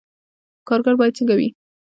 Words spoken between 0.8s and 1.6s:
باید څنګه وي؟